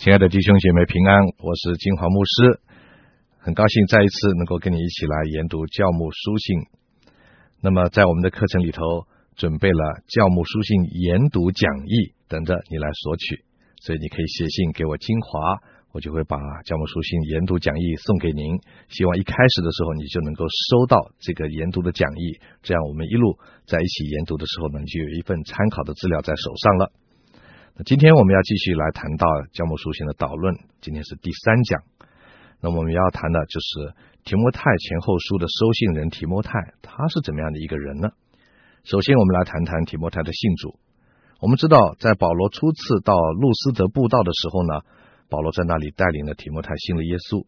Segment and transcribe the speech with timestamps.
[0.00, 2.60] 亲爱的弟兄姐妹平安，我是金华牧师，
[3.36, 6.56] 很高兴再一次能够跟你一起来研读教牧书信。
[7.60, 8.80] 那么在我们的课程里头，
[9.36, 13.44] 准备了教牧书信研读讲义，等着你来索取。
[13.84, 15.60] 所以你可以写信给我金华，
[15.92, 18.56] 我就会把教牧书信研读讲义送给您。
[18.88, 23.36] 希望一开始的时候你就能够收到这个研读的讲义，这样我们一路
[23.66, 26.90] 在一起研读的时候呢，就有一份参考的资料在手上了。
[27.84, 31.80] 今天我们要继续来谈到教牧书信的导论，今天是第三讲。
[32.60, 36.52] 那我们要谈的就是提摩太前后书的收信人提摩太，
[36.82, 38.10] 他是怎么样的一个人呢？
[38.84, 40.78] 首先，我们来谈谈提摩太的信主。
[41.40, 44.80] 我们知道，在保罗初次到路斯德布道的时候呢，
[45.30, 47.46] 保罗在那里带领了提摩太信了耶稣。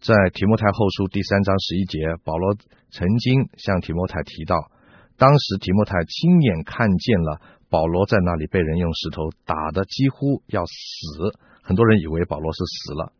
[0.00, 2.56] 在提摩太后书第三章十一节，保罗
[2.90, 4.56] 曾经向提摩太提到，
[5.16, 7.40] 当时提摩太亲眼看见了。
[7.68, 13.12] 保罗在那里被人用石头打得几乎要死，很多人以为保罗是死了。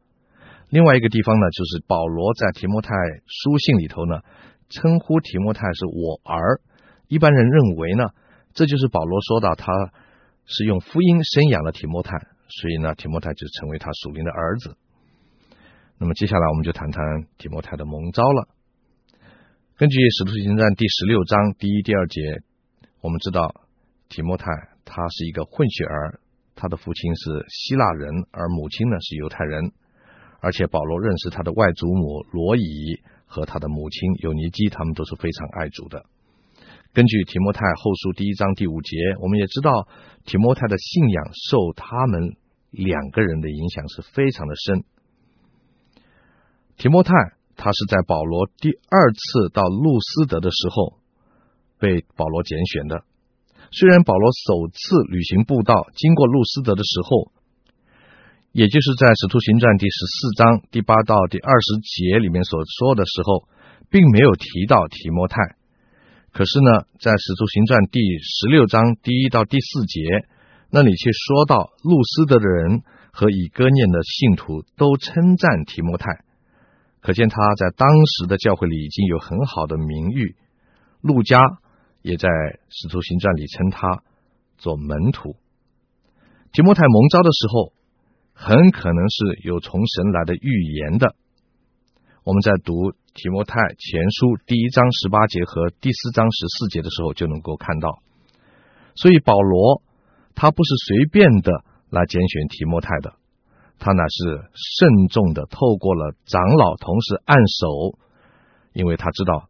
[0.68, 2.94] 另外一个地方呢，就是保罗在提摩太
[3.26, 4.20] 书信里头呢，
[4.68, 6.60] 称呼提摩太是我儿。
[7.08, 8.10] 一般人认为呢，
[8.52, 9.72] 这就是保罗说到他
[10.44, 14.76] 是用福音生养了提摩太，所以呢，提摩太就成为他属灵的儿子。
[15.98, 17.02] 那么接下来我们就谈谈
[17.38, 18.48] 提摩太的蒙召了。
[19.76, 22.20] 根据使徒行传第十六章第一、第二节，
[23.00, 23.65] 我们知道。
[24.08, 24.46] 提摩太
[24.84, 26.20] 他是一个混血儿，
[26.54, 29.72] 他的父亲是希腊人，而母亲呢是犹太人。
[30.40, 36.04] 而且保罗认识他的外祖母罗伊和他的母亲尤尼基，他们都是非常爱主的。
[36.92, 39.88] 根据提摩太后书第一章第五节，我们也知道
[40.24, 42.36] 提摩太的信仰受他们
[42.70, 44.84] 两个人的影响是非常的深。
[46.76, 47.12] 提摩太
[47.56, 50.98] 他是在保罗第二次到路斯德的时候
[51.78, 53.02] 被保罗拣选的。
[53.70, 57.32] 虽然保罗首次旅行布道经过路斯德的时候，
[58.52, 63.48] 也就是在《使徒行传》第十四章第八到第二十节里面所说的时候，
[63.90, 65.36] 并没有提到提摩太。
[66.32, 70.00] 可是呢，在《使徒行传》第十六章第一到第四节
[70.70, 72.80] 那里却说到路斯德的人
[73.12, 76.24] 和以哥念的信徒都称赞提摩太，
[77.00, 80.36] 可见他在当时的教会里已经有很好的名誉。
[81.02, 81.40] 路加。
[82.06, 82.28] 也在
[82.70, 84.04] 《使徒行传》里称他
[84.58, 85.34] 做门徒。
[86.52, 87.74] 提摩太蒙召的时候，
[88.32, 91.16] 很可能是有从神来的预言的。
[92.22, 97.98] 我们在读提摩太前书第一章十八节和第四章十四节的时候，就能够看到。
[98.94, 99.82] 所以保罗
[100.36, 103.14] 他不是随便的来拣选提摩太的，
[103.80, 107.98] 他乃是慎重的透过了长老同时按手，
[108.74, 109.48] 因为他知道。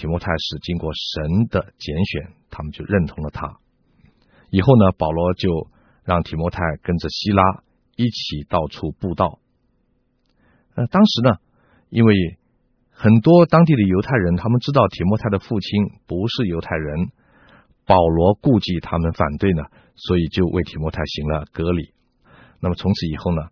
[0.00, 3.58] 提摩太是经过神的拣选，他们就认同了他。
[4.48, 5.68] 以后呢，保罗就
[6.04, 7.42] 让提摩太跟着希拉
[7.96, 9.38] 一起到处布道。
[10.74, 11.36] 呃，当时呢，
[11.90, 12.14] 因为
[12.90, 15.68] 很多当地的犹太人，他们知道提摩太的父亲
[16.06, 17.10] 不是犹太人，
[17.84, 19.64] 保罗顾忌他们反对呢，
[19.96, 21.92] 所以就为提摩太行了割礼。
[22.60, 23.42] 那么从此以后呢，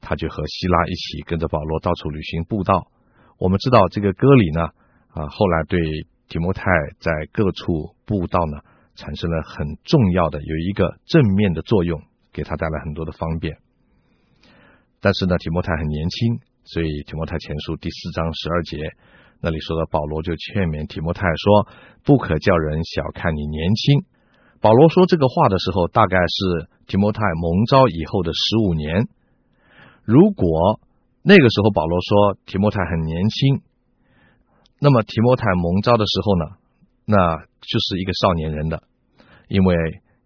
[0.00, 2.86] 他就和希拉一起跟着保罗到处旅行布道。
[3.36, 4.68] 我们知道这个割礼呢。
[5.08, 5.80] 啊，后来对
[6.28, 6.62] 提摩太
[7.00, 8.60] 在各处布道呢，
[8.94, 12.02] 产生了很重要的有一个正面的作用，
[12.32, 13.56] 给他带来很多的方便。
[15.00, 18.78] 但是呢，提摩太很年轻，所以提摩太前书第四章十二节
[19.40, 21.68] 那里说的，保罗就劝勉提摩太说
[22.04, 24.04] ：“不可叫人小看你年轻。”
[24.60, 29.06] 保罗说这个话的时候，大概是提摩太蒙召以后的十五年。
[30.02, 30.80] 如果
[31.22, 33.62] 那个时候保罗说提摩太很年轻，
[34.80, 36.44] 那么提摩太蒙召的时候呢，
[37.04, 38.82] 那就是一个少年人的，
[39.48, 39.74] 因为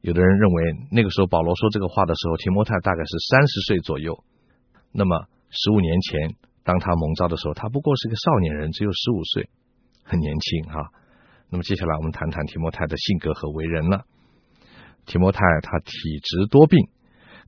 [0.02, 4.22] 有的人认为那个时候保罗说这个话的时候，提摩太大概是三十岁左右。
[4.92, 9.48] 那么十五年前当他蒙召的时候，他不过是个少年人，只有十五岁，
[10.04, 10.90] 很年轻哈。
[11.48, 14.04] 那么接下来我们谈谈提摩太的性格和为人了。
[15.06, 15.92] 提摩太他体
[16.22, 16.88] 质多病，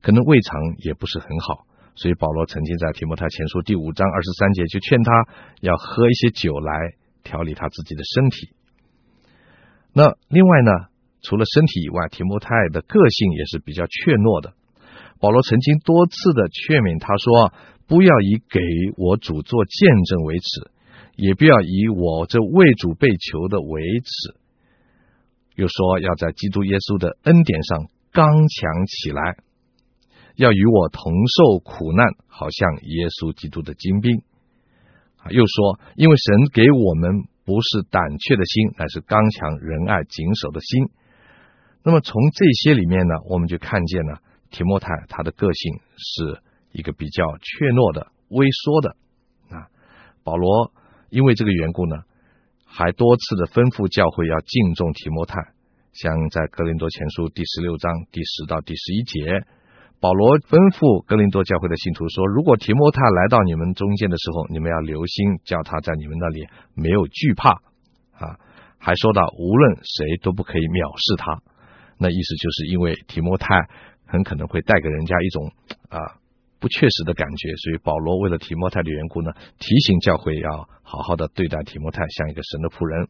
[0.01, 1.65] 可能胃肠也不是很好。
[1.95, 5.11] 所以保罗曾经在提摩太前书第五章二十三节就劝他
[5.61, 6.73] 要喝一些酒来
[7.23, 8.49] 调理他自己的身体。
[9.93, 10.71] 那另外呢，
[11.21, 14.53] 除了身体以外，提摩太的个性也是比较怯懦的。
[15.21, 17.53] 保罗曾经多次的劝勉他说
[17.87, 18.59] ：“不要以给
[18.97, 20.71] 我主做见证为耻，
[21.15, 24.35] 也不要以我这为主被囚的为耻。”
[25.55, 29.37] 又说要在基督耶稣的恩典上刚强起来。
[30.35, 34.21] 要与我同受苦难，好像耶稣基督的精兵。
[35.17, 40.89] 啊，又说，因为神给我们不是胆怯的心，乃是刚强仁爱谨守的心。
[41.83, 44.19] 那么从这些里面呢，我们就看见了
[44.51, 46.41] 提摩太他的个性是
[46.71, 48.95] 一个比较怯懦的、畏缩的
[49.55, 49.71] 啊。
[50.23, 50.73] 保罗
[51.09, 52.03] 因为这个缘故呢，
[52.65, 55.39] 还多次的吩咐教会要敬重提摩太，
[55.93, 59.45] 像在格林多前书第十六章第十到第十一节。
[60.01, 66.45] 保罗吩咐哥林多教会的信徒说：“如果提摩太来到你们中间的时候，你们要留心，叫他在你们那里
[66.75, 67.49] 没有惧怕
[68.13, 68.37] 啊。”
[68.77, 71.41] 还说到，无论谁都不可以藐视他。
[71.97, 73.65] 那意思就是因为提摩太
[74.05, 75.49] 很可能会带给人家一种
[75.89, 76.21] 啊
[76.59, 83.07] 不确实的感觉，所以保罗为了提摩太的缘故呢，提醒教会要好好的对待提摩太，像一个神的仆人。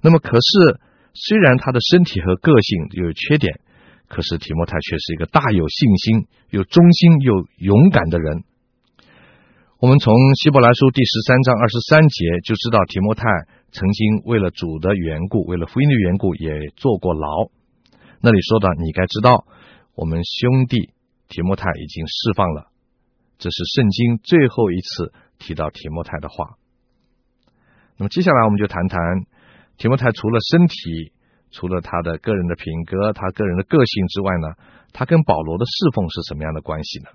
[0.00, 0.80] 那么，可是
[1.12, 3.60] 虽然他的身体和个性有缺点。
[4.08, 8.42] 可是提摩太却是一个大有信心、又忠心又勇敢的人。
[9.78, 13.22] 我们从希伯来书第十三章二十三节就知道，提摩太
[13.70, 17.28] 曾经为了主的缘故，为了福音的缘故，也坐过牢。
[18.20, 19.46] 那里说的，你该知道，
[19.94, 20.90] 我们兄弟
[21.28, 22.72] 提摩太已经释放了。
[23.38, 26.56] 这是圣经最后一次提到提摩太的话。
[27.98, 28.98] 那么接下来我们就谈谈
[29.76, 31.12] 提摩太除了身体。
[31.50, 34.54] 除了他的个人的品格、他个人的个性之外呢，
[34.92, 37.08] 他跟保罗的侍奉是什么样的关系呢？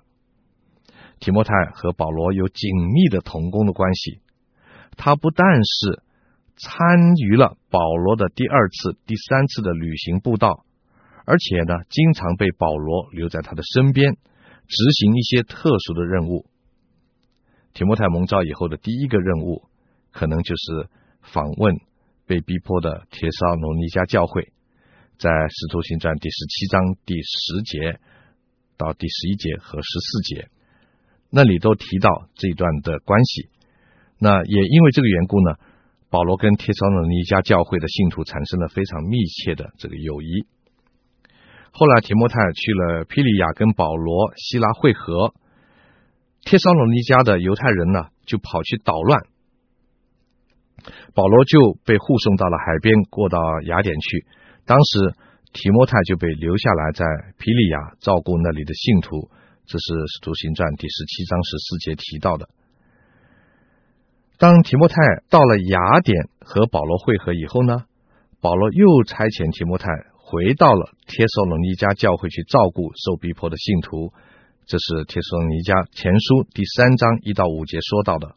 [1.20, 4.20] 提摩太和保罗有紧密的同工的关系。
[4.96, 6.02] 他不但是
[6.56, 10.64] 参与了保罗的第二次、第三次的旅行布道，
[11.24, 16.46] 而且呢，经常被保罗留在他的身边，执行一些特殊的任务。
[17.72, 19.64] 提摩太蒙召以后的第一个任务，
[20.12, 20.88] 可能就是
[21.22, 21.80] 访问。
[22.26, 24.52] 被逼迫的铁烧罗尼迦教会，
[25.18, 28.00] 在《使徒行传》第十七章第十节
[28.76, 30.48] 到第十一节和十四节，
[31.30, 33.48] 那里都提到这一段的关系。
[34.18, 35.56] 那也因为这个缘故呢，
[36.08, 40.46] 保罗跟铁烧罗尼迦教会的信徒产生了非常密切的这个友谊。
[41.72, 45.34] 后来提摩太去了庇利亚，跟保罗、西拉会合，
[46.40, 49.26] 铁烧罗尼迦的犹太人呢，就跑去捣乱。
[51.14, 54.26] 保罗就被护送到了海边，过到雅典去。
[54.64, 55.14] 当时
[55.52, 57.04] 提摩太就被留下来在
[57.38, 59.30] 皮利亚照顾那里的信徒。
[59.66, 62.48] 这是《使徒行传》第十七章十四节提到的。
[64.36, 64.96] 当提摩太
[65.30, 67.84] 到了雅典和保罗会合以后呢，
[68.42, 69.88] 保罗又差遣提摩太
[70.18, 74.12] 回到了帖撒罗尼迦教会去照顾受逼迫的信徒。
[74.66, 78.36] 这是帖撒罗尼迦前书第三章一到五节说到的。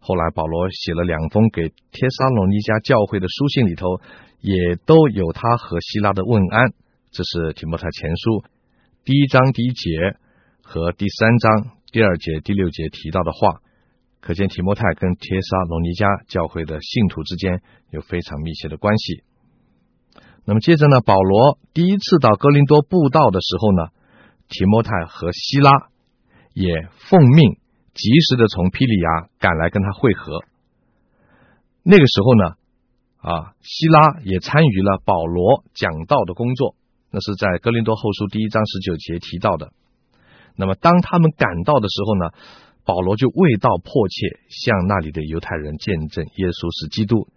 [0.00, 4.00] 后来保罗写了两封给帖撒罗尼迦教会的书信，里头
[4.40, 6.72] 也都有他和希拉的问安。
[7.12, 8.42] 这是提摩太前书
[9.04, 10.16] 第一章第一节
[10.62, 13.60] 和第三章第二节、第六节提到的话，
[14.20, 17.60] 可见提摩太跟帖撒罗尼迦教会的信徒之间
[17.90, 19.22] 有非常密切的关系。
[20.46, 23.92] 那么接着呢，保罗第一次到哥林多布道的时候呢，
[24.48, 25.70] 提摩太和希拉
[26.54, 27.59] 也奉命。
[28.00, 30.40] 及时的从庇利亚赶来跟他会合。
[31.82, 32.44] 那个时候呢，
[33.20, 36.76] 啊，希拉也参与了保罗讲道的工作，
[37.10, 39.72] 那是在哥林多后书第一章十九节提到的。
[40.56, 42.32] 那么当他们赶到的时候呢，
[42.86, 47.28] 保罗就为道迫切向那里的犹太人见证耶稣是基督。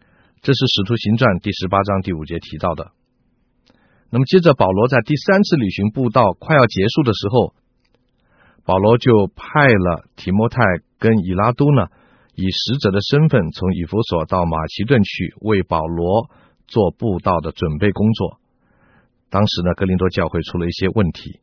[0.42, 2.92] 这是使徒行传第十八章第五节提到的。
[4.10, 7.54] 那么接着保罗在第三次旅行步道快要结束的时候。
[8.66, 10.64] 保罗就派了提摩太
[10.98, 11.88] 跟以拉都呢，
[12.34, 16.30] 以使者的身份从以弗所到马其顿去，为保罗
[16.66, 18.40] 做布道的准备工作。
[19.30, 21.42] 当时呢，哥林多教会出了一些问题，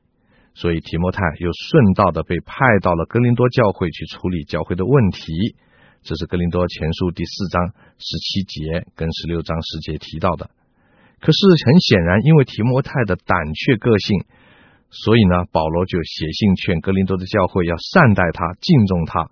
[0.55, 5.55] 所以提摩太又顺道的被派到了哥林多教会去处理教会的问题。
[6.03, 10.49] 这是哥林多前书第四章十七节跟十六章十节提到的。
[11.21, 14.25] 可是很显然，因为提摩太的胆怯个性。
[14.91, 19.31] 所以呢，保罗就写信劝格林多的教会要善待他、敬重他。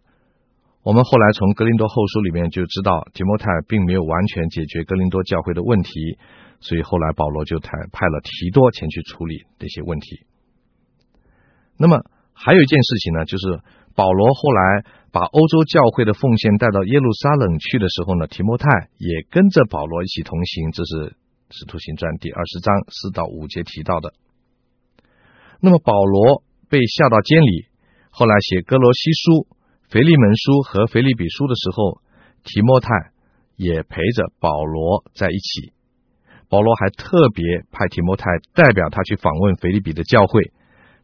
[0.85, 6.17] 我们后来从格林多后书里面就知道，提摩太并没有完全解决格林多教会的问题，
[6.61, 10.25] 所以后来保罗就派派了提多前去处理这些问题。
[11.77, 13.61] 那么还有一件事情呢，就是
[13.97, 20.71] 保罗后来把欧洲教会的奉献带到耶路撒冷去的时候呢，提摩太也跟着保罗一起同行。
[20.71, 21.17] 这是
[21.51, 24.15] 使徒行传第二十章四到五节提到的。
[25.61, 27.67] 那么保罗被下到监里，
[28.11, 29.49] 后来写哥罗西书、
[29.89, 32.01] 腓利门书和腓立比书的时候，
[32.45, 32.89] 提摩太
[33.57, 35.73] 也陪着保罗在一起。
[36.49, 38.25] 保罗还特别派提摩太
[38.55, 40.53] 代表他去访问腓立比的教会，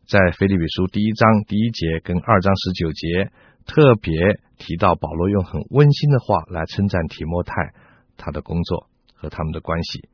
[0.06, 3.32] 在腓立比书第一章第一节跟二章十九节
[3.66, 4.14] 特别
[4.56, 7.74] 提到保罗用很温馨的话来称赞提摩太
[8.16, 10.08] 他的工作和他们的关系。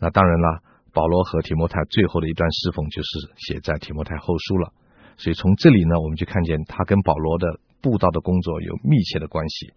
[0.00, 0.62] 那当然了。
[0.96, 4.72] 保罗和提摩太最后的一段侍奉，就是写在提摩太后书了。
[5.18, 9.74] 所以从这里呢，我们就看见他跟保罗的布道的工作有密切的关系。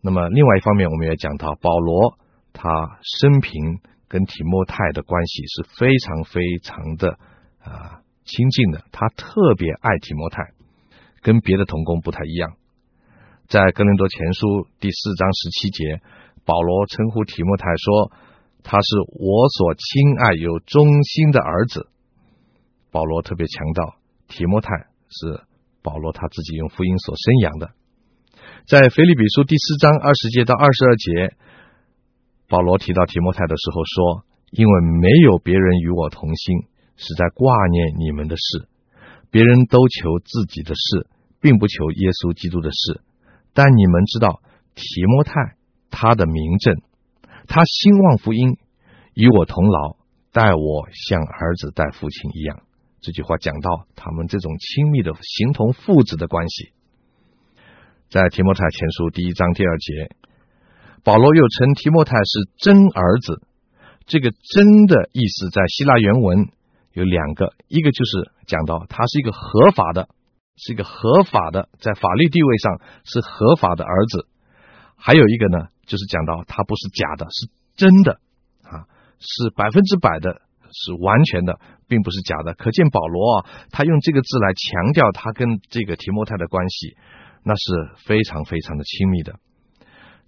[0.00, 2.18] 那么另外一方面，我们也讲到保罗
[2.52, 7.18] 他生平跟提摩太的关系是非常非常的
[7.62, 10.42] 啊亲近的，他特别爱提摩太，
[11.22, 12.56] 跟别的同工不太一样。
[13.46, 16.00] 在哥林多前书第四章十七节，
[16.44, 18.12] 保罗称呼提摩太说
[18.62, 21.88] ：“他是我所亲爱有忠心的儿子。”
[22.90, 23.96] 保罗特别强调，
[24.28, 24.70] 提摩太
[25.08, 25.42] 是
[25.82, 27.70] 保罗他自己用福音所生养的。
[28.66, 31.36] 在腓立比书第四章二十节到二十二节，
[32.48, 38.66] 保罗提到提摩太的时候说：“因为没有别人与我同心，是在挂念你们的事；
[39.30, 41.06] 别人都求自己的事，
[41.40, 43.00] 并不求耶稣基督的事。
[43.52, 44.40] 但你们知道，
[44.74, 45.56] 提摩太
[45.90, 46.74] 他的名证，
[47.48, 48.58] 他兴旺福音，
[49.14, 49.96] 与我同劳，
[50.32, 52.62] 待我像儿子待父亲一样。”
[53.00, 56.72] 这句话讲到他们这种亲密的形同父子的关系，
[58.10, 60.10] 在提摩太前书第一章第二节，
[61.04, 63.42] 保罗又称提摩太是真儿子。
[64.06, 66.48] 这个“真”的意思在希腊原文
[66.92, 70.08] 有两个，一个就是讲到他是一个合法的，
[70.56, 74.26] 是一个合法的，在法律地位上是合法的儿子；
[74.96, 78.20] 还有一个呢，就是讲到他不是假的，是真的
[78.62, 78.86] 啊，
[79.18, 80.42] 是百分之百的。
[80.70, 82.52] 是完全的，并不是假的。
[82.52, 86.94] 可见保罗啊，他用这个字来强调他跟这个提摩太的关系，
[87.42, 89.32] 那是非常非常的亲密的。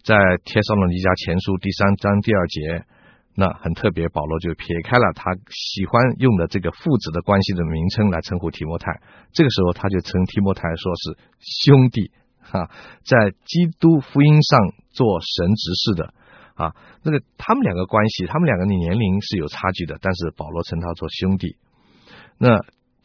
[0.03, 2.89] 在帖撒罗尼迦前书第三章第二节，
[3.37, 8.97] 那很特别，保罗就撇开了他喜欢用的这个父子的关系的名称来称呼提摩太。
[9.37, 11.21] 这个时候，他就称提摩太说是
[11.69, 12.09] 兄弟，
[12.51, 12.71] 哈，
[13.05, 14.59] 在基督福音上
[14.91, 16.15] 做神执事的。
[16.55, 21.57] 啊，那个他们两个关系，他们两个的年龄是有差距的，但是保罗称他做兄弟。
[22.37, 22.59] 那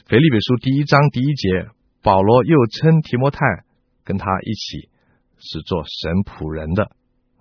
[0.08, 1.70] 腓立比书第一章第一节，
[2.04, 3.40] 保罗又称提摩太
[4.04, 4.90] 跟他一起
[5.38, 6.84] 是做神仆人的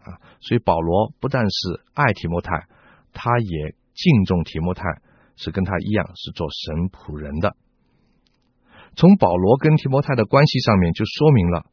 [0.04, 2.68] 啊，所以保罗不但是爱提摩太，
[3.12, 4.84] 他也敬重提摩太，
[5.34, 7.56] 是跟他一样是做神仆人的。
[8.94, 11.66] 从保罗跟提摩太的关系上面就说明了，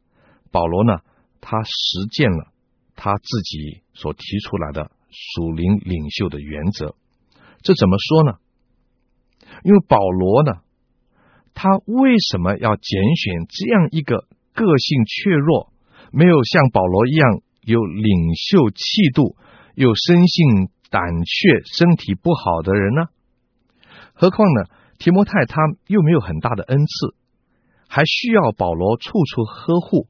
[0.52, 1.00] 保罗呢，
[1.40, 2.52] 他实践了。
[2.94, 6.94] 他自己所提出来的属灵领袖的原则，
[7.62, 8.38] 这怎么说呢？
[9.64, 10.60] 因为保罗呢，
[11.54, 15.72] 他为什么要拣选这样一个个性怯弱、
[16.12, 19.36] 没有像保罗一样有领袖气度、
[19.74, 23.08] 又生性胆怯、身体不好的人呢？
[24.12, 27.16] 何况呢，提摩太他又没有很大的恩赐，
[27.88, 30.06] 还需要保罗处处呵护。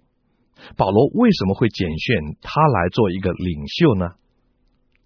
[0.76, 4.10] 保罗为什么会拣选他来做一个领袖呢？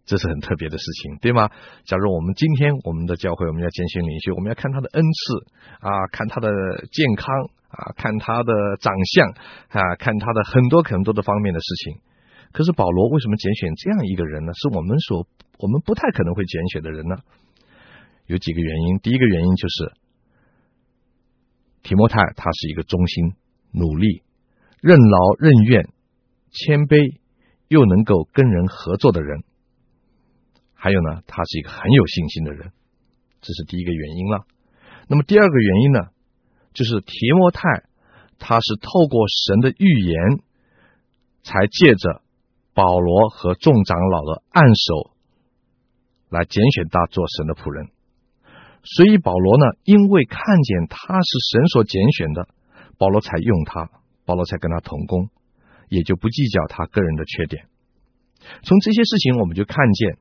[0.07, 1.51] 这是很特别的事情，对吗？
[1.85, 5.47] 假如我们今天我们的教会我们要拣选领袖，我们要看他的恩赐
[5.81, 6.49] 啊，看他的
[6.93, 7.27] 健康
[7.67, 9.31] 啊，看他的长相
[9.75, 11.99] 啊，看他的很多很多的方面的事情。
[12.53, 14.53] 可是保罗为什么拣选这样一个人呢？
[14.55, 15.27] 是我们所
[15.59, 17.17] 我们不太可能会拣选的人呢？
[18.27, 18.99] 有几个原因。
[19.01, 19.93] 第一个原因就是
[21.83, 23.35] 提摩太他是一个忠心
[23.73, 24.23] 努力。
[24.87, 25.89] 任劳任怨、
[26.53, 27.19] 谦卑
[27.67, 29.43] 又能够跟人合作的人，
[30.75, 32.71] 还有呢，他是一个很有信心的人，
[33.43, 34.47] 这是第一个原因了。
[35.09, 36.07] 那么第二个原因呢，
[36.73, 37.83] 就是提摩太
[38.39, 40.39] 他是透过神的预言，
[41.43, 42.23] 才借着
[42.73, 45.11] 保罗和众长老的按手
[46.29, 47.91] 来拣选他做神的仆人。
[48.85, 52.47] 所以保罗呢，因为看见他是神所拣选的，
[52.99, 53.91] 保罗才用他。
[54.27, 55.31] 保罗才跟他同工，
[55.89, 57.67] 也就不计较他个人的缺点。
[58.65, 60.19] 从这些事情，我们就看见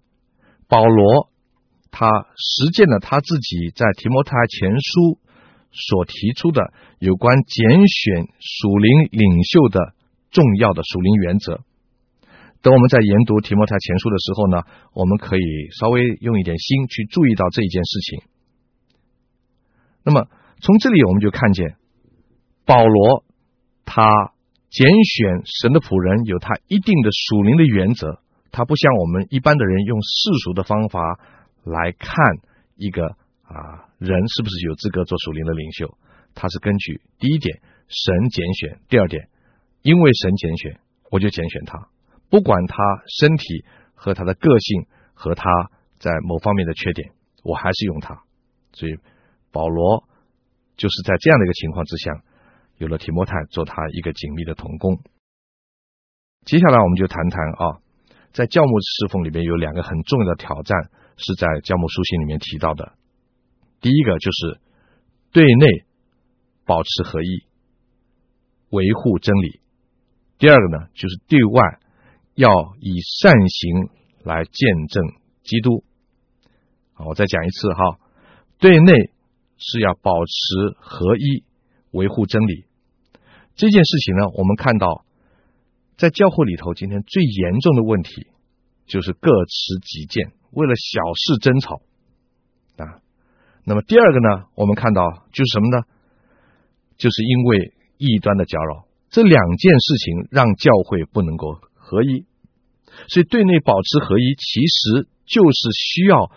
[0.69, 1.29] 保罗
[1.91, 2.07] 他
[2.37, 5.19] 实践了他自己在提摩太前书
[5.71, 9.93] 所提出的有关拣选属灵领袖的
[10.29, 11.61] 重要的属灵原则。
[12.61, 14.61] 等我们在研读提摩太前书的时候呢，
[14.93, 15.41] 我们可以
[15.79, 18.21] 稍微用一点心去注意到这一件事情。
[20.03, 20.27] 那么
[20.61, 21.75] 从这里我们就看见
[22.65, 23.24] 保罗。
[23.85, 24.33] 他
[24.69, 28.19] 拣选神的仆人有他一定的属灵的原则，
[28.51, 31.19] 他不像我们一般的人用世俗的方法
[31.63, 32.17] 来看
[32.75, 35.95] 一个啊人是不是有资格做属灵的领袖，
[36.33, 39.29] 他是根据第一点神拣选，第二点
[39.81, 41.87] 因为神拣选，我就拣选他，
[42.29, 42.75] 不管他
[43.07, 43.63] 身体
[43.93, 45.47] 和他的个性和他
[45.99, 47.11] 在某方面的缺点，
[47.43, 48.23] 我还是用他。
[48.73, 48.97] 所以
[49.53, 50.03] 保罗
[50.75, 52.11] 就是在这样的一个情况之下。
[52.77, 54.99] 有了提摩太做他一个紧密的同工，
[56.45, 57.79] 接下来我们就谈谈啊，
[58.33, 62.93] 在教牧侍奉里面有两个很重要的挑战，是在教牧书信里面提到的。
[63.79, 64.59] 第一个就是
[65.31, 65.85] 对内
[66.65, 67.45] 保持合一，
[68.69, 69.61] 维护真理；
[70.37, 71.79] 第二个呢，就是对外
[72.33, 73.89] 要以善行
[74.23, 75.03] 来见证
[75.43, 75.83] 基督。
[76.93, 77.99] 好，我再讲一次哈，
[78.59, 79.11] 对内
[79.57, 81.43] 是要保持合一，
[81.95, 82.65] 维护真理。
[83.55, 85.05] 这件事情呢，我们看到
[85.97, 88.27] 在教会里头，今天最严重的问题
[88.85, 91.81] 就是各持己见，为了小事争吵
[92.77, 92.99] 啊。
[93.63, 95.83] 那么第二个呢，我们看到就是什么呢？
[96.97, 102.25] 就是因为异端的搅扰，这两件事情让教会不能够合一。
[103.07, 106.31] 所以对内保持合一，其实就是需要。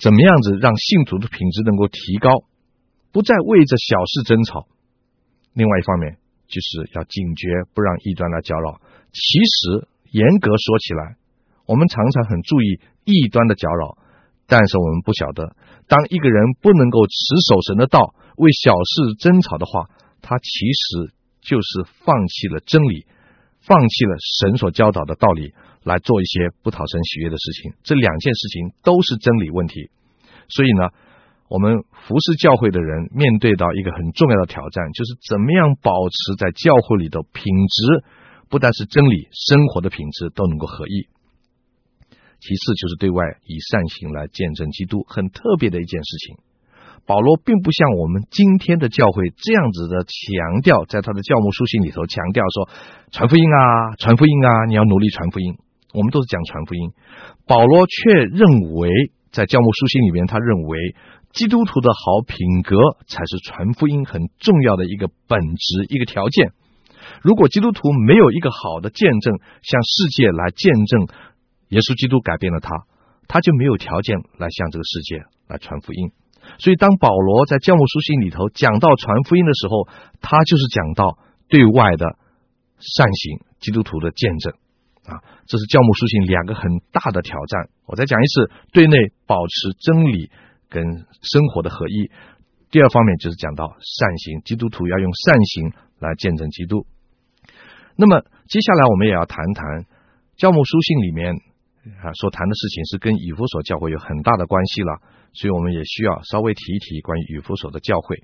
[0.00, 2.30] 怎么样子让信徒的品质能够提高，
[3.12, 4.66] 不再为着小事争吵？
[5.54, 6.16] 另外一方面，
[6.46, 8.80] 就是要警觉，不让异端来搅扰。
[9.12, 11.16] 其实严格说起来，
[11.66, 13.98] 我们常常很注意异端的搅扰，
[14.46, 15.56] 但是我们不晓得，
[15.88, 17.14] 当一个人不能够持
[17.48, 19.90] 守神的道，为小事争吵的话，
[20.22, 23.06] 他其实就是放弃了真理，
[23.60, 25.52] 放弃了神所教导的道理。
[25.82, 29.88] 来做一些不讨神喜悦的事情，这两件事情都是真理问题。
[30.46, 30.90] 所以呢，
[31.50, 38.06] 我们服侍教会的人面对到一个很重要的挑战，就是怎么样保持在教会里的品质，
[38.48, 41.10] 不但是真理，生活的品质都能够合一。
[42.38, 46.36] 其次就是对外以善行来见证基督，很特别的一件事情。
[47.04, 52.68] 保罗并不像我们今天的教会这样子的强调，在他的教牧书信里头强调说，
[53.10, 55.58] 传福音啊，传福音啊，你要努力传福音。
[55.92, 56.92] 我们都是讲传福音，
[57.48, 58.46] 保罗却认
[58.78, 58.88] 为，
[59.32, 60.78] 在教牧书信里面，他认为
[61.32, 66.52] 基督徒的好品格才是传福音很重要的一个本质、一个条件。
[67.22, 71.08] 如果基督徒没有一个好的见证，向世界来见证
[71.68, 72.84] 耶稣基督改变了他，
[73.28, 76.10] 他就没有条件来向这个世界来传福音。
[76.58, 79.86] 所以，当保罗在教牧书信里头讲到传福音的时候，
[80.20, 82.18] 他就是讲到对外的
[82.78, 84.52] 善行、基督徒的见证。
[85.06, 87.68] 啊，这是教牧书信两个很大的挑战。
[87.86, 90.30] 我再讲一次，对内保持真理
[90.70, 90.82] 跟
[91.20, 92.08] 生活的合一；
[92.70, 96.86] 第二方面就是讲到善行，基督徒要用善行来见证基督。
[97.96, 99.84] 那么接下来我们也要谈谈
[100.36, 101.34] 教牧书信里面
[102.00, 105.02] 啊所谈的事情，是跟以弗所教会有很大的关系了，
[105.34, 108.22] 所以我们也需要稍微提一提关于以弗所的教会。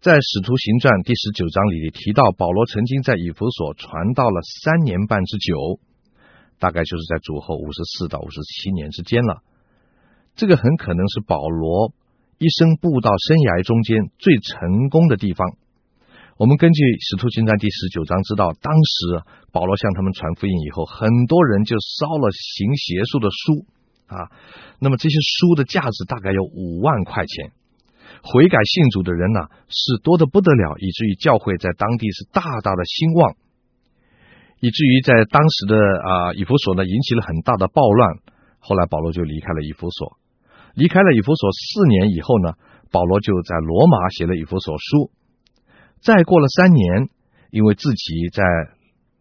[0.00, 5.80] 在《使徒行传》第十九章里提到，保罗曾经在以弗所传道了三年半之久，
[6.58, 9.42] 大概就是在主后五十四到五十七年之间了。
[10.36, 11.92] 这个很可能是保罗
[12.38, 15.56] 一生布道生涯中间最成功的地方。
[16.38, 19.20] 我们根据《使徒行传》第十九章知道，当时
[19.52, 23.68] 保罗向他们传福音以后，很多人就烧了行邪术的书
[24.08, 24.32] 啊，
[24.80, 27.52] 那么这些书的价值大概有五万块钱。
[28.24, 33.36] 悔改信主的人呢、是多得不得了，以至于教会在当地是大大的兴旺，
[34.60, 38.16] 以至于在当时的啊、以弗所呢引起了很大的暴乱。
[38.60, 40.16] 后来保罗就离开了以弗所，
[40.74, 42.54] 离开了以弗所四年以后呢，
[42.90, 45.10] 保罗就在罗马写了以弗所书。
[46.00, 47.08] 再过了三年，
[47.50, 48.44] 因为自己在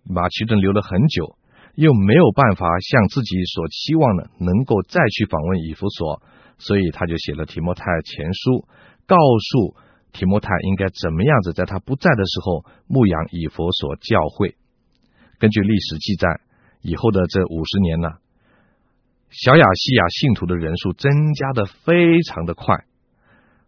[0.04, 1.36] 马其顿留了很久，
[1.76, 6.22] 又没有办法像自己所期望的能够再去访问以弗所。
[6.62, 8.68] 所以他就写了提摩太前书，
[9.08, 9.76] 告诉
[10.12, 14.58] 提摩太应该怎么样子，在他不在的时候牧养以弗所教会。
[15.38, 16.28] 根据历史记载，
[16.82, 18.10] 以后的这五十年呢，
[19.30, 22.86] 小亚细亚信徒的人数增加的非常的快，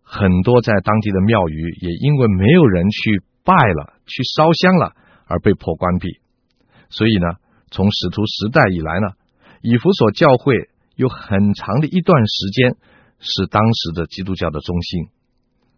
[0.04, 4.96] 很多在当地的庙宇也因为没有人去拜了，去烧香了，
[5.26, 6.20] 而被迫关闭。
[6.90, 7.38] 所以呢，
[7.70, 9.08] 从使徒时代以来呢，
[9.62, 10.70] 以弗所教会。
[10.98, 12.76] 有很长的一段时间
[13.18, 15.08] 是当时的基督教的中心，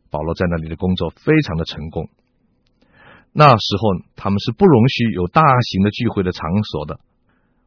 [0.10, 2.10] 保罗在那里的工作非常的成功。
[3.32, 7.00] 那时候他们是不容许有大型的聚会的场所的。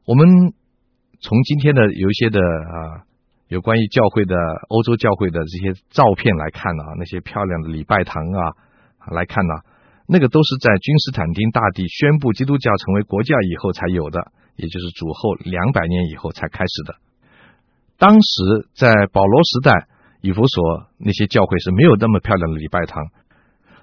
[0.04, 0.52] 我们
[1.20, 3.04] 从今天的有一些的啊，
[3.48, 4.36] 有关于教会的
[4.68, 8.52] 欧洲教会的这些照片来看啊，那些漂亮的礼拜堂啊
[9.10, 9.54] 来看呐，
[10.06, 16.96] 那个都是在君士坦丁大帝宣布基督教成为国教以后才有的，也就是主后两百年以后才开始的。
[17.98, 19.88] 当时在保罗时代，
[20.20, 23.04] 以弗所那些教会是没有那么漂亮的礼拜堂，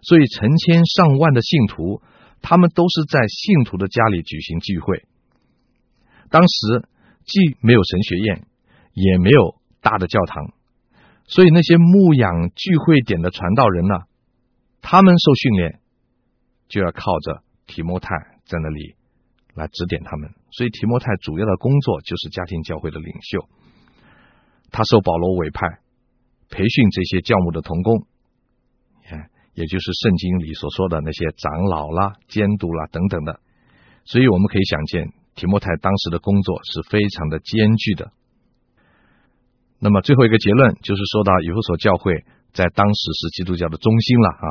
[0.01, 2.01] 所以成千上万的信徒，
[2.41, 5.03] 他们都是在信徒的家里举行聚会。
[6.29, 6.87] 当时
[7.25, 8.45] 既没有神学院，
[8.93, 10.53] 也没有大的教堂，
[11.25, 13.95] 所以那些牧养聚会点的传道人呢，
[14.81, 15.79] 他们受训练
[16.67, 18.09] 就要靠着提摩太
[18.45, 18.95] 在那里
[19.55, 20.29] 来指点他们。
[20.51, 23.47] 所以提摩太主要的工作就是家庭教会的领袖。
[24.71, 25.67] 他受保罗委派，
[26.49, 28.05] 培训这些教牧的童工，
[29.53, 33.39] 也就是圣经里所说的那些长老啦、监督啦等等的。
[34.05, 38.11] 所以我们可以想见，提摩太当时的工作是非常的艰巨的。
[39.79, 44.47] 那么最后一个结论就是说到以弗所教会在当时是基督教的中心了啊。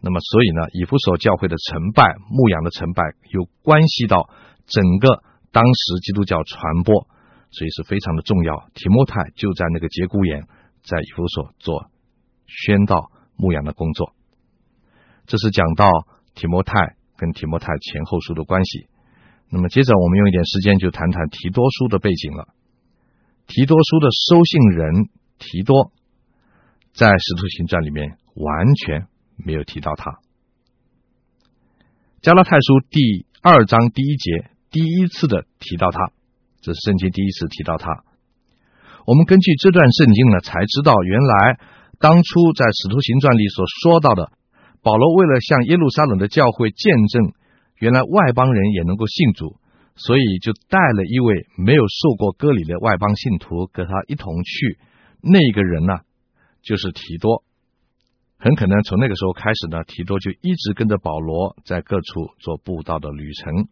[0.00, 4.28] 那么所以呢，以弗所教会的成败、牧养的成败，又关系到
[4.66, 7.08] 整个当时基督教传播，
[7.50, 8.68] 所以是非常的重要。
[8.74, 10.46] 提摩太就在那个节骨眼，
[10.84, 11.90] 在以弗所做
[12.46, 14.12] 宣道、牧养的工作。
[15.26, 15.90] 这是讲到
[16.34, 18.86] 提摩太跟提摩太前后书的关系。
[19.48, 22.48] 那么接着我们用一点时间就谈谈提多书的背景了。
[23.46, 25.92] 提多书的收信人提多，
[26.92, 29.06] 在使徒行传里面完全
[29.36, 30.18] 没有提到他。
[32.22, 36.10] 加拉太书第二章第一节第一次的提到他，
[36.60, 38.02] 这是圣经第一次提到他。
[39.06, 41.60] 我们根据这段圣经呢，才知道原来
[42.00, 44.32] 当初在使徒行传里所说到的，
[44.82, 47.32] 保罗为了向耶路撒冷的教会见证，
[47.78, 49.56] 原来外邦人也能够信主。
[49.98, 54.78] 所以就带了一位没有受过割礼的外邦信徒，跟他一同去。
[55.22, 56.00] 那个人呢，
[56.62, 57.42] 就是提多。
[58.36, 63.68] 很可能从那个时候开始呢，提多就一直跟着保罗在各处做布道的旅程。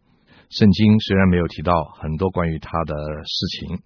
[0.49, 3.77] 圣经虽然没有提到很多关于他的事情，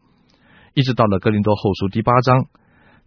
[0.74, 2.46] 一直到了哥林多后书第八章，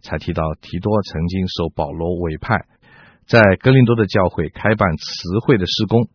[0.01, 2.67] 才提到提多曾经受保罗委派，
[3.25, 6.07] 在哥林多的教会开办词汇的施工。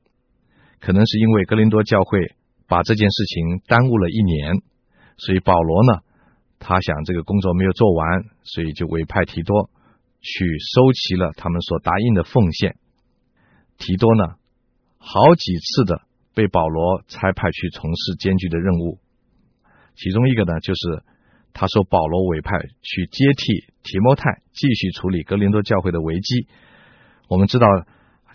[0.80, 2.34] 可能是因为格林多教会。
[2.70, 4.52] 把这件事情耽误了一年，
[5.16, 6.00] 所以保罗呢，
[6.58, 9.70] 他想这个工作没有做完，所以就委派提多
[10.20, 12.76] 去收齐了他们所答应的奉献。
[13.78, 14.34] 提多呢，
[14.98, 16.02] 好几次的
[16.34, 18.98] 被保罗差派去从事艰巨的任务，
[19.96, 21.02] 其中一个呢，就是
[21.54, 26.48] 他说保罗委派去接替提摩太继续处理格林多教会的危机。
[27.30, 27.66] 我们知道。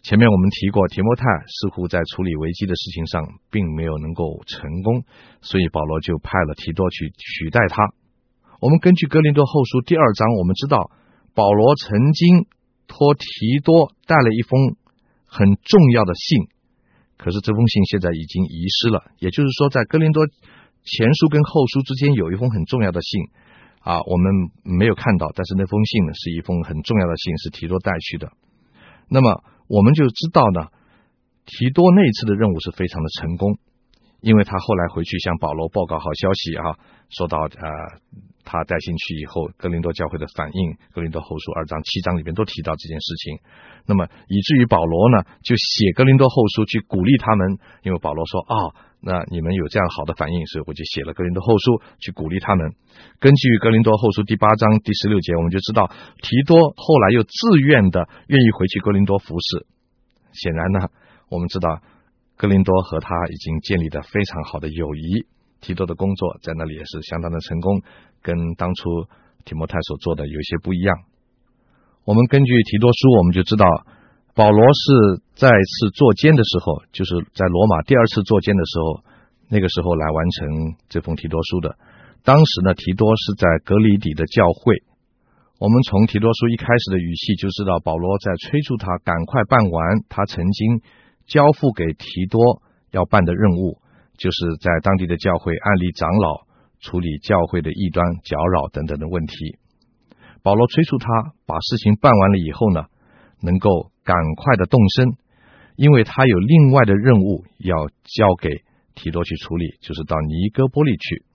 [0.03, 5.05] 前面我们提过，提摩太似乎在处理危机的事情上并没有能够成功，
[5.39, 7.93] 所以保罗就派了提多去取代他。
[8.59, 10.91] 我们根据哥林多后书第二章，我们知道
[11.33, 12.47] 保罗曾经
[12.85, 13.23] 托提
[13.63, 14.75] 多带了一封
[15.25, 16.49] 很重要的信，
[17.17, 19.05] 可是这封信现在已经遗失了。
[19.19, 20.27] 也就是说，在哥林多
[20.83, 23.23] 前书跟后书之间有一封很重要的信
[23.79, 28.33] 啊，我们没有看到，但是那封信呢是一封很重要的信，是提多带去的。
[29.07, 29.45] 那么。
[29.67, 30.67] 我们就知道呢，
[31.45, 33.57] 提多那次的任务是非常的成功，
[34.21, 36.77] 因为他后来回去向保罗报告好消息啊，
[37.09, 37.69] 说到啊，
[38.43, 43.39] 他带进去以后，哥林多教会的反应，哥林多后书二章七章里边都提到这件事情。
[43.85, 52.73] 那么以至于保罗呢，就写哥林多后书去鼓励他们，因为保罗说啊、哦，那你们有这样好的反应，所以我就写了哥林多后书去鼓励他们。
[53.19, 59.65] 根据哥林多后书第八章第十六节，我们就知道提多后来又自愿的愿意回去哥林多服侍。
[60.31, 60.89] 显然呢，
[61.29, 61.81] 我们知道
[62.37, 65.25] 哥林多和他已经建立了非常好的友谊。
[65.63, 67.81] 提多的工作在那里也是相当的成功，
[68.21, 69.07] 跟当初
[69.47, 70.93] 提摩太所做的有些不一样。
[72.03, 73.65] 我们根据提多书，我们就知道
[74.35, 79.03] 保罗是再次作监的时候，就是在罗马第二次作监的时候，
[79.47, 81.77] 那个时候来完成这封提多书的。
[82.23, 84.83] 当时呢，提多是在格里底的教会。
[85.59, 90.81] 我们从提多书一开始的语气就知道，保罗在催促他赶快办完他曾经
[91.25, 93.79] 交付给提多要办的任务，
[94.23, 96.47] 就是在当地的教会按例长老，
[96.79, 99.57] 处理教会的异端搅扰等等的问题。
[100.41, 102.85] 保罗催促他把事情办完了以后呢，
[103.41, 105.17] 能够赶快的动身，
[105.75, 108.49] 因为他有另外的任务要交给
[108.95, 111.25] 提多去处理，就是到尼哥波利去。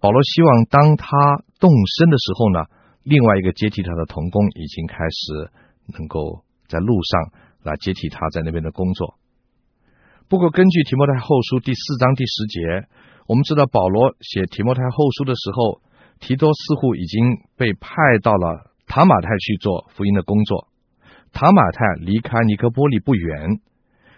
[0.00, 1.06] 保罗希望当他
[1.60, 2.64] 动身的时候呢，
[3.02, 5.50] 另外一个接替他的同工已经开始
[5.98, 7.32] 能够在路上
[7.64, 9.18] 来接替他在那边的工作。
[10.26, 12.88] 不过，根据提摩太后书第四章第十节，
[13.28, 15.82] 我们知道保罗写提摩太后书的时候，
[16.18, 20.68] 提多似乎已经被派到了塔马太去做福音的工作。
[21.32, 23.60] 塔马太离开尼科波利不远，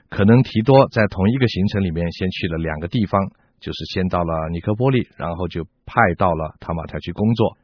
[0.09, 3.21] 可能提多在同一个行程里面先去了两个地方，
[3.59, 7.59] 就是先到了尼科波利，然后就派到了塔马太去工作。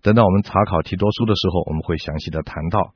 [0.00, 2.94] 等到我们查考提多书的时候，我们会详细的谈到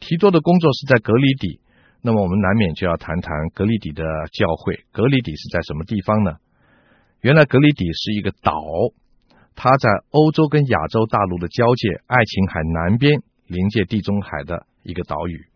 [0.00, 1.60] 提多的工作是在革哩底。
[2.02, 4.84] 那么我们难免就要谈谈格里底的教会。
[4.92, 6.36] 格里底是在什么地方呢？
[7.20, 8.52] 原来格里底是一个岛，
[9.54, 15.46] 它在欧洲跟亚洲大陆的交界，爱琴海南边临界地中海的一个岛屿。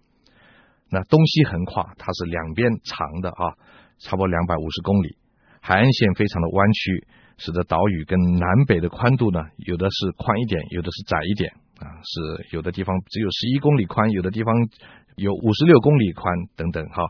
[0.90, 3.56] 那东西横跨，它是两边长的啊，
[3.98, 5.16] 差不多两百五十公里，
[5.60, 7.06] 海岸线非常的弯曲。
[7.38, 11.50] 使得岛屿跟南北的宽度呢，有的是宽一点，有的是窄一点
[11.80, 14.54] 啊，是有的地方只有十一公里宽，有的地方
[15.16, 17.02] 有五十六公里宽等等哈。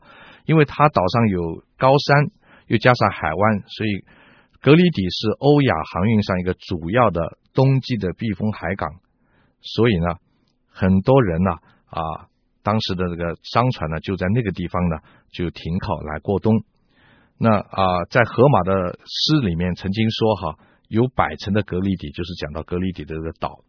[0.44, 2.30] 因为它岛上有高山，
[2.66, 4.04] 又加上海湾，所以
[4.60, 8.90] 格里底是欧亚航运上一个主要的冬季的避风海港。
[9.60, 10.16] 所以呢，
[10.68, 11.52] 很多人呢
[11.86, 12.26] 啊，
[12.64, 14.96] 当时的这个商船呢就在那个地方呢
[15.30, 16.64] 就停靠来过冬。
[17.38, 23.60] 那啊，在荷马的诗里面曾经说哈，有百城的格里底，就是讲到格里底的这个岛。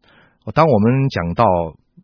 [0.54, 1.46] 当我们讲到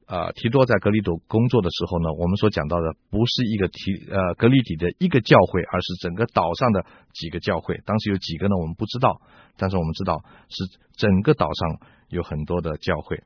[0.06, 7.82] 啊提多在格里底工作的时候呢，我们所讲到的不是一个提呃格里底的一个教会，而是整个岛上的几个教会。
[7.86, 8.56] 当时有几个呢？
[8.58, 9.22] 我们不知道，
[9.58, 13.24] 但是我们知道是整个岛上有很多的教会。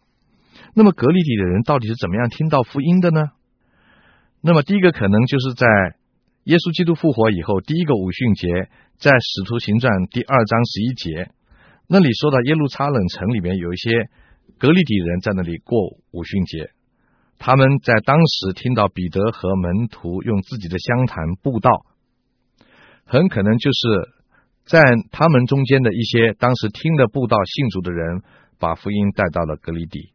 [0.73, 3.31] 那么格里底的人到底是怎么样听到福音的呢？
[4.41, 5.67] 那么第一个可能就是在
[6.45, 8.47] 耶稣基督复活以后第一个五旬节，
[8.97, 11.31] 在使徒行传第二章十一节
[11.87, 14.09] 那里说到耶路撒冷城里面有一些。
[14.63, 15.77] 革哩底人在那里过
[16.11, 16.71] 五旬节，
[17.37, 21.69] 他们在当时听到彼得和门徒用自己的乡谈布道，
[23.03, 24.13] 很可能就是
[24.63, 28.21] 在他们中间的一些当时听了布道信主的人，
[28.57, 30.13] 把福音带到了革哩底。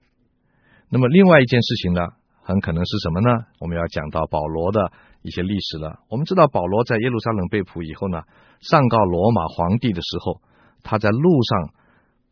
[0.89, 2.01] 那么另外一件事情呢，
[2.41, 3.45] 很可能是什么呢？
[3.61, 6.01] 我们要讲到保罗的一些历史了。
[6.09, 8.23] 我们知道保罗在耶路撒冷被捕以后呢，
[8.63, 10.41] 上告罗马皇帝的时候，
[10.83, 11.75] 他在路上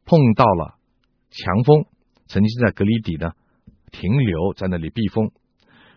[0.06, 0.76] 碰到了
[1.28, 1.84] 强风。
[2.28, 3.32] 曾经在格里底呢
[3.92, 5.30] 停留在那里避风。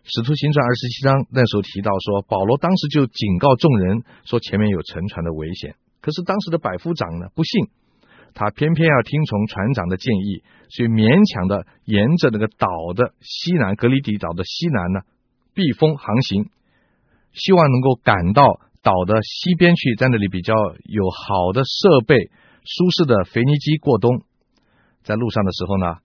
[0.04, 5.76] 使徒行传二十七章那时候提到说，保罗当时就警告众人说前面有沉船的危险。
[6.02, 7.68] 可是当时的百夫长呢不信，
[8.34, 15.02] 他偏偏要听从船长的建议，所以勉强的沿着那个岛的西南，格里底岛的西南呢
[15.54, 16.50] 避风航行，
[17.34, 20.54] 希望能够赶到岛的西边去，在那里比较
[20.86, 22.32] 有好的设备、
[22.64, 24.24] 舒适的腓尼基过冬。
[25.04, 25.98] 在路上的时候呢。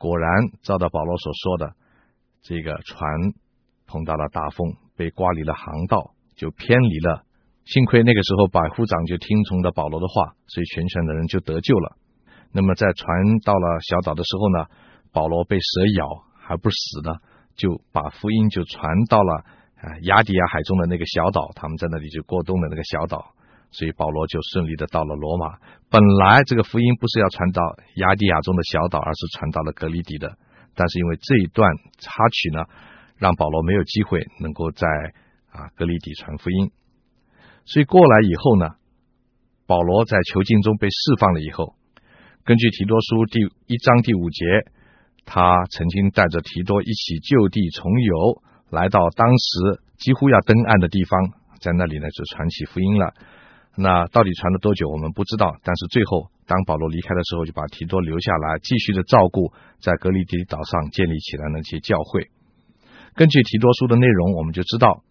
[0.00, 0.30] 果然，
[0.62, 1.74] 照到保罗所说的，
[2.40, 3.04] 这个船
[3.86, 7.26] 碰到了大风，被刮离了航道，就偏离了。
[7.66, 11.98] 幸亏那个时候百夫长就听从了保罗的话，所以全船的人就得救了。
[12.50, 14.64] 那么在船到了小岛的时候呢，
[15.12, 17.16] 保罗被蛇咬还不死呢，
[17.54, 19.44] 就把福音就传到了
[19.76, 23.34] 啊亚底亚海中的那个小岛，他们在那里就过冬的那个小岛。
[23.72, 25.58] 所以保罗就顺利的到了罗马。
[25.88, 27.62] 本来这个福音不是要传到
[27.96, 30.36] 亚底亚中的小岛，而是传到了格里底的。
[30.74, 32.62] 但是因为这一段插曲呢，
[33.16, 34.86] 让保罗没有机会能够在
[35.50, 36.70] 啊格里底传福音。
[37.64, 38.76] 所以过来以后呢，
[39.66, 41.74] 保罗在囚禁中被释放了以后，
[42.44, 44.44] 根据提多书第一章第五节，
[45.26, 51.20] 他曾经带着提多一起就地重游，来到当时几乎要登岸的地方，
[51.60, 53.12] 在那里呢就传起福音了。
[53.76, 55.56] 那到底传了多久，我们不知道。
[55.62, 62.28] 但是最后，当保罗离开的时候，就把提多留下来，继续的照顾在格里迪岛上建立起来那些教会。
[63.14, 65.02] 根据提多书的内容，我们就知道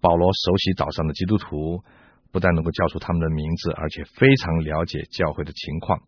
[0.00, 1.82] 保罗熟悉岛上的基督徒，
[2.32, 6.00] 不但能够叫出他们的名字，而且非常了解教会的情况。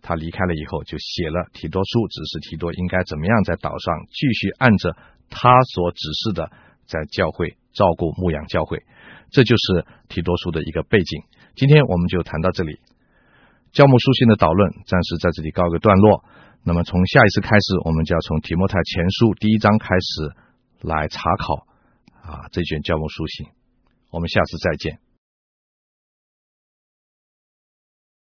[0.00, 4.96] 他离开了以后，就写了提多书，指示提多应该怎么样在岛上继续按着
[5.28, 6.50] 他所指示的，
[6.86, 8.82] 在教会照顾牧养教会。
[9.30, 11.22] 这就是提多书的一个背景。
[11.58, 12.78] 今天我们就谈到这里，
[13.72, 16.22] 教牧书信的导论暂时在这里告一个段落。
[16.62, 20.36] 那么从下一次开始，我们就要从提摩太前书第一章开始
[20.82, 21.66] 来查考
[22.22, 23.48] 啊这卷教牧书信。
[24.12, 25.00] 我们下次再见。